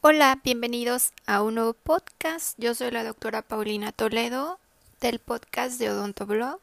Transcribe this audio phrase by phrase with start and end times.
[0.00, 2.56] Hola, bienvenidos a un nuevo podcast.
[2.56, 4.60] Yo soy la doctora Paulina Toledo
[5.00, 6.60] del podcast de Odontoblog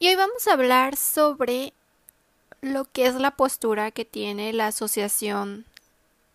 [0.00, 1.74] y hoy vamos a hablar sobre
[2.62, 5.64] lo que es la postura que tiene la Asociación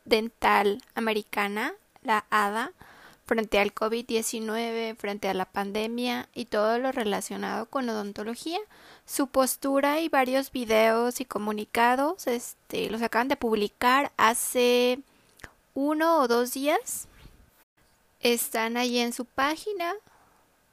[0.06, 2.72] Dental Americana, la ADA,
[3.26, 8.60] frente al COVID-19, frente a la pandemia y todo lo relacionado con odontología.
[9.06, 15.02] Su postura y varios videos y comunicados este, los acaban de publicar hace
[15.74, 17.08] uno o dos días.
[18.20, 19.94] Están ahí en su página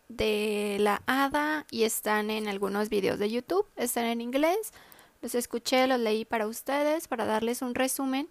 [0.08, 3.66] de la ADA y están en algunos videos de YouTube.
[3.76, 4.72] Están en inglés.
[5.22, 8.28] Los escuché, los leí para ustedes para darles un resumen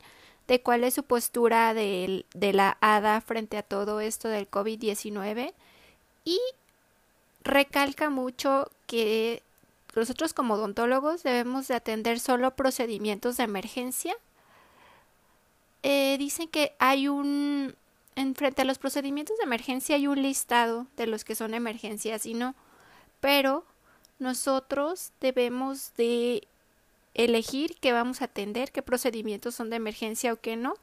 [0.47, 5.53] de cuál es su postura de, la ADA frente a todo esto del COVID-19
[6.23, 6.39] y
[7.43, 9.43] recalca mucho que
[9.95, 14.15] nosotros como odontólogos debemos de atender solo procedimientos de emergencia
[15.89, 17.73] eh, dicen que hay un,
[18.17, 22.25] en frente a los procedimientos de emergencia hay un listado de los que son emergencias
[22.25, 22.55] y no,
[23.21, 23.63] pero
[24.19, 26.45] nosotros debemos de
[27.13, 30.73] elegir qué vamos a atender, qué procedimientos son de emergencia o qué no,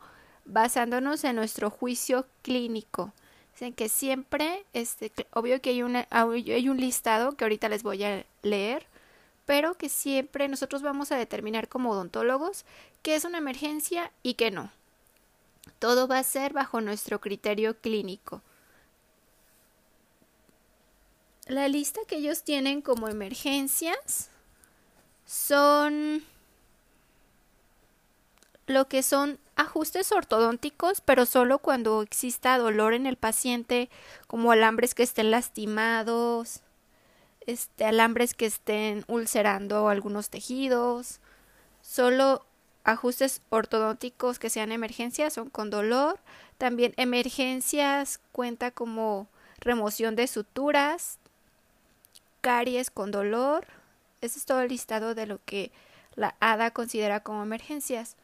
[0.46, 3.12] basándonos en nuestro juicio clínico.
[3.52, 8.04] Dicen que siempre, este, obvio que hay, una, hay un listado que ahorita les voy
[8.04, 8.86] a leer,
[9.44, 12.64] pero que siempre nosotros vamos a determinar como odontólogos
[13.02, 14.72] qué es una emergencia y qué no.
[15.78, 18.42] Todo va a ser bajo nuestro criterio clínico.
[21.46, 24.30] La lista que ellos tienen como emergencias
[25.26, 26.24] son
[28.66, 33.90] lo que son ajustes ortodónticos, pero solo cuando exista dolor en el paciente,
[34.26, 36.60] como alambres que estén lastimados,
[37.46, 41.20] este, alambres que estén ulcerando algunos tejidos,
[41.82, 42.46] solo
[42.84, 46.20] ajustes ortodónticos que sean emergencias son con dolor.
[46.58, 49.26] También emergencias cuenta como
[49.58, 51.18] remoción de suturas,
[52.42, 53.66] caries con dolor.
[54.20, 55.72] Ese es todo el listado de lo que
[56.14, 58.16] la ADA considera como emergencias.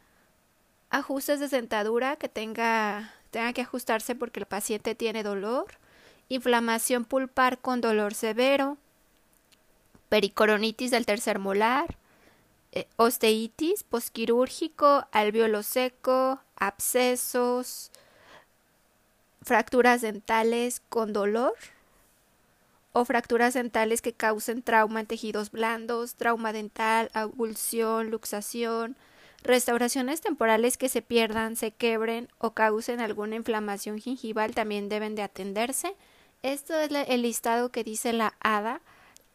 [0.90, 5.66] Ajustes de sentadura que tenga, tenga que ajustarse porque el paciente tiene dolor.
[6.28, 8.76] Inflamación pulpar con dolor severo.
[10.08, 11.99] Pericoronitis del tercer molar
[12.96, 17.90] osteitis posquirúrgico, alveolo seco, abscesos,
[19.42, 21.54] fracturas dentales con dolor
[22.92, 28.96] o fracturas dentales que causen trauma en tejidos blandos, trauma dental, abulsión, luxación,
[29.42, 35.22] restauraciones temporales que se pierdan, se quebren o causen alguna inflamación gingival también deben de
[35.22, 35.94] atenderse.
[36.42, 38.80] Esto es el listado que dice la ADA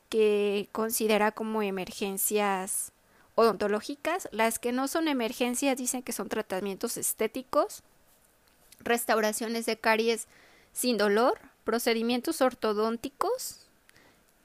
[0.09, 2.91] que considera como emergencias
[3.35, 4.28] odontológicas.
[4.31, 7.84] Las que no son emergencias dicen que son tratamientos estéticos,
[8.79, 10.28] restauraciones de caries
[10.73, 13.62] sin dolor, procedimientos ortodónticos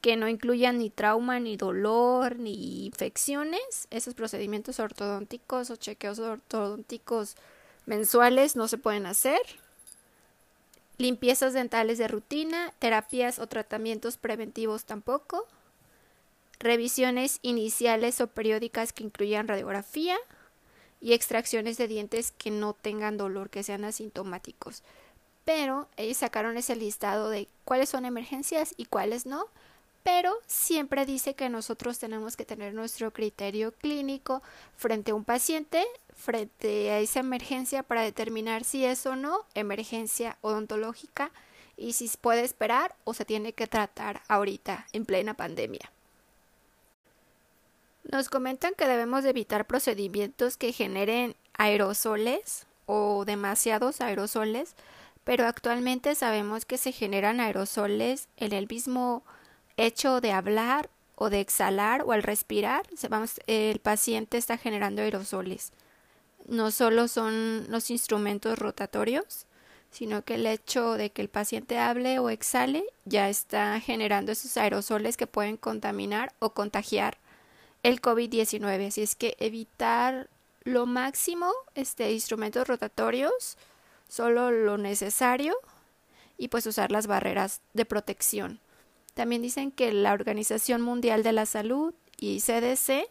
[0.01, 3.87] que no incluyan ni trauma, ni dolor, ni infecciones.
[3.91, 7.37] Esos procedimientos ortodónticos o chequeos ortodónticos
[7.87, 9.41] mensuales no se pueden hacer.
[10.97, 15.47] Limpiezas dentales de rutina, terapias o tratamientos preventivos tampoco
[16.60, 20.16] revisiones iniciales o periódicas que incluyan radiografía
[21.00, 24.82] y extracciones de dientes que no tengan dolor, que sean asintomáticos.
[25.47, 29.47] Pero ellos sacaron ese listado de cuáles son emergencias y cuáles no,
[30.03, 34.42] pero siempre dice que nosotros tenemos que tener nuestro criterio clínico
[34.77, 35.84] frente a un paciente,
[36.15, 41.32] frente a esa emergencia para determinar si es o no emergencia odontológica
[41.77, 45.91] y si puede esperar o se tiene que tratar ahorita en plena pandemia.
[48.10, 54.75] Nos comentan que debemos evitar procedimientos que generen aerosoles o demasiados aerosoles,
[55.22, 59.22] pero actualmente sabemos que se generan aerosoles en el mismo
[59.76, 62.84] hecho de hablar o de exhalar o al respirar,
[63.47, 65.72] el paciente está generando aerosoles.
[66.48, 69.47] No solo son los instrumentos rotatorios,
[69.92, 74.57] sino que el hecho de que el paciente hable o exhale ya está generando esos
[74.57, 77.20] aerosoles que pueden contaminar o contagiar
[77.82, 78.88] el COVID-19.
[78.88, 80.28] Así es que evitar
[80.65, 83.56] lo máximo este, instrumentos rotatorios,
[84.09, 85.56] solo lo necesario
[86.36, 88.60] y pues usar las barreras de protección.
[89.15, 93.09] También dicen que la Organización Mundial de la Salud y CDC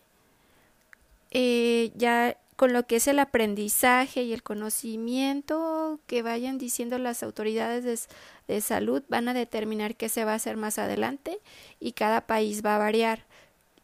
[1.32, 7.24] eh, ya con lo que es el aprendizaje y el conocimiento que vayan diciendo las
[7.24, 8.10] autoridades
[8.48, 11.40] de salud van a determinar qué se va a hacer más adelante
[11.80, 13.26] y cada país va a variar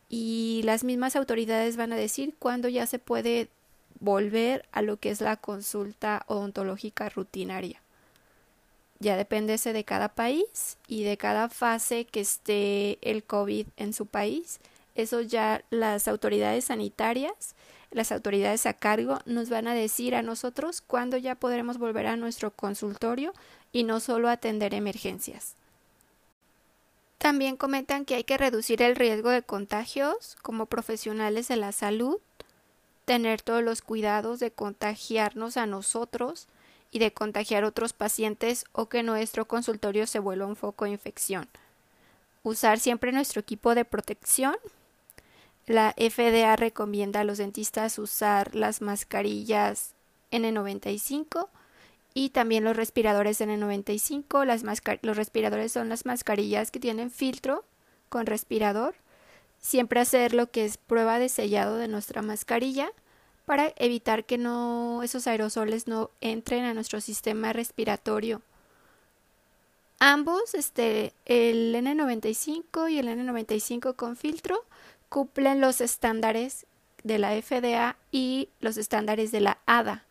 [0.10, 3.50] y las mismas autoridades van a decir cuándo ya se puede
[4.00, 7.82] volver a lo que es la consulta odontológica rutinaria.
[9.00, 14.06] Ya depende de cada país y de cada fase que esté el COVID en su
[14.06, 14.60] país.
[14.96, 17.56] Eso ya las autoridades sanitarias,
[17.92, 22.16] las autoridades a cargo nos van a decir a nosotros cuándo ya podremos volver a
[22.16, 23.34] nuestro consultorio
[23.74, 25.56] y no solo atender emergencias.
[27.26, 32.20] También comentan que hay que reducir el riesgo de contagios como profesionales de la salud,
[33.06, 36.48] tener todos los cuidados de contagiarnos a nosotros
[36.92, 41.48] y de contagiar otros pacientes o que nuestro consultorio se vuelva un foco de infección.
[42.44, 44.56] Usar siempre nuestro equipo de protección.
[45.66, 49.96] La FDA recomienda a los dentistas usar las mascarillas
[50.32, 51.48] N95
[52.18, 54.46] y también los respiradores N95.
[54.46, 54.64] Las
[55.04, 57.66] los respiradores son las mascarillas que tienen filtro
[58.08, 58.96] con respirador.
[59.60, 62.90] Siempre hacer lo que es prueba de sellado de nuestra mascarilla
[63.46, 64.36] para evitar que
[65.04, 68.42] esos aerosoles no entren a nuestro sistema respiratorio.
[70.00, 74.64] Ambos, este, el N95 y el N95 con filtro,
[75.10, 76.66] cumplen los estándares
[77.04, 80.06] de la FDA y los estándares de la ADA.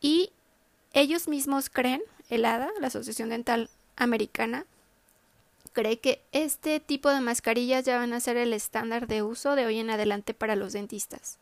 [0.00, 0.30] Y
[0.92, 4.66] ellos mismos creen, el ADA, la Asociación Dental Americana,
[5.72, 9.66] cree que este tipo de mascarillas ya van a ser el estándar de uso de
[9.66, 11.38] hoy en adelante para los dentistas.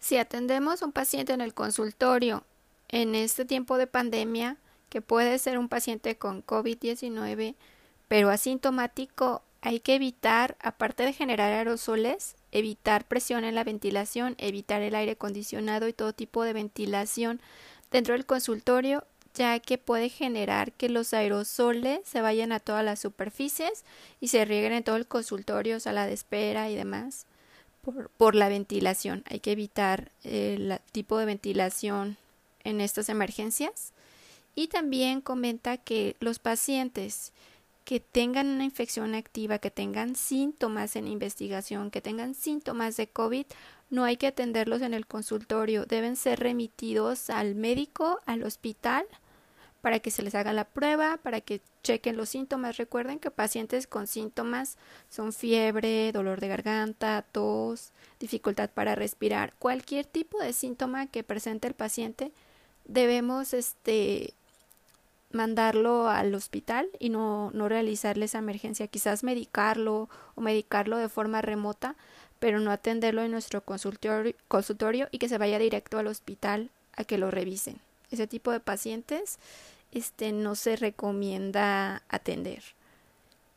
[0.00, 2.44] Si atendemos a un paciente en el consultorio
[2.88, 4.56] en este tiempo de pandemia,
[4.88, 7.54] que puede ser un paciente con COVID-19,
[8.08, 14.82] pero asintomático, hay que evitar, aparte de generar aerosoles, evitar presión en la ventilación, evitar
[14.82, 17.40] el aire acondicionado y todo tipo de ventilación
[17.90, 19.04] dentro del consultorio,
[19.34, 23.84] ya que puede generar que los aerosoles se vayan a todas las superficies
[24.20, 27.26] y se rieguen en todo el consultorio, sala de espera y demás,
[27.82, 29.22] por, por la ventilación.
[29.28, 32.16] Hay que evitar el tipo de ventilación
[32.64, 33.92] en estas emergencias.
[34.54, 37.32] Y también comenta que los pacientes
[37.86, 43.46] que tengan una infección activa, que tengan síntomas en investigación, que tengan síntomas de COVID,
[43.90, 49.06] no hay que atenderlos en el consultorio, deben ser remitidos al médico, al hospital,
[49.82, 52.76] para que se les haga la prueba, para que chequen los síntomas.
[52.76, 54.78] Recuerden que pacientes con síntomas
[55.08, 61.68] son fiebre, dolor de garganta, tos, dificultad para respirar, cualquier tipo de síntoma que presente
[61.68, 62.32] el paciente,
[62.84, 64.34] debemos este
[65.36, 71.42] mandarlo al hospital y no, no realizarle esa emergencia, quizás medicarlo o medicarlo de forma
[71.42, 71.94] remota,
[72.38, 77.04] pero no atenderlo en nuestro consultorio, consultorio y que se vaya directo al hospital a
[77.04, 77.78] que lo revisen.
[78.10, 79.38] Ese tipo de pacientes
[79.92, 82.62] este, no se recomienda atender.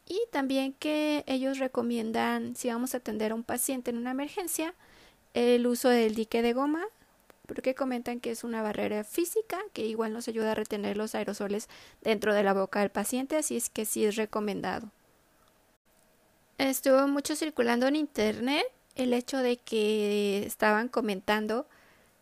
[0.08, 4.74] Y también que ellos recomiendan, si vamos a atender a un paciente en una emergencia,
[5.34, 6.84] el uso del dique de goma
[7.50, 11.68] porque comentan que es una barrera física que igual nos ayuda a retener los aerosoles
[12.02, 14.92] dentro de la boca del paciente, así es que sí es recomendado.
[16.60, 18.64] Estuvo mucho circulando en internet
[18.96, 21.68] el hecho de que estaban comentando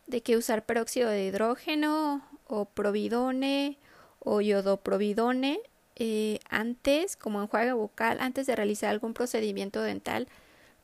[0.06, 3.76] de que usar peróxido de hidrógeno o providone
[4.20, 5.60] o yodoprovidone
[5.96, 10.26] eh, antes, como enjuague bucal, antes de realizar algún procedimiento dental,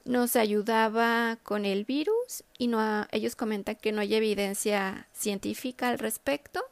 [0.05, 5.99] nos ayudaba con el virus y no, ellos comentan que no hay evidencia científica al
[5.99, 6.63] respecto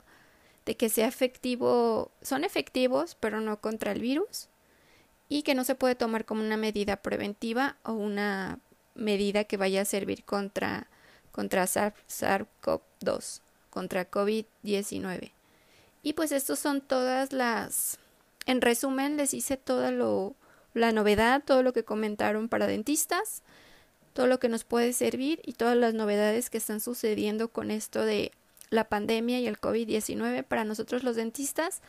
[0.67, 4.49] de que sea efectivo, son efectivos pero no contra el virus
[5.29, 8.61] y que no se puede tomar como una medida preventiva o una
[8.95, 10.89] medida que vaya a servir contra,
[11.31, 15.33] contra SARS-CoV-2, contra COVID-19.
[16.03, 17.99] Y pues estos son todas las,
[18.45, 20.35] en resumen les hice todo lo
[20.75, 23.43] la novedad, todo lo que comentaron para dentistas,
[24.13, 28.05] todo lo que nos puede servir y todas las novedades que están sucediendo con esto
[28.05, 28.33] de
[28.71, 31.81] la pandemia y el COVID-19 para nosotros los dentistas.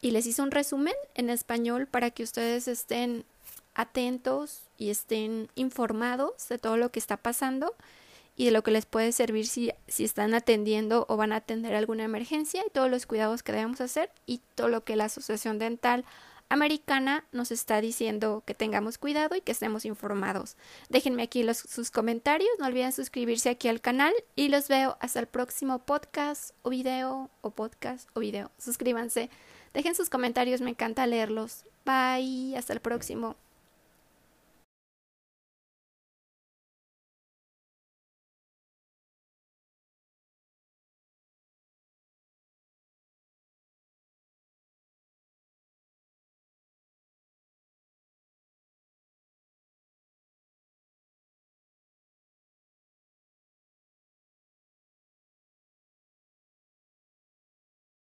[0.00, 3.24] Y les hice un resumen en español para que ustedes estén
[3.74, 7.74] atentos y estén informados de todo lo que está pasando
[8.36, 11.74] y de lo que les puede servir si, si están atendiendo o van a atender
[11.74, 15.58] alguna emergencia y todos los cuidados que debemos hacer y todo lo que la Asociación
[15.58, 16.04] Dental
[16.48, 20.56] americana nos está diciendo que tengamos cuidado y que estemos informados.
[20.88, 25.20] Déjenme aquí los, sus comentarios, no olviden suscribirse aquí al canal y los veo hasta
[25.20, 28.50] el próximo podcast o video o podcast o video.
[28.58, 29.30] Suscríbanse,
[29.74, 31.64] dejen sus comentarios, me encanta leerlos.
[31.84, 33.36] Bye, hasta el próximo.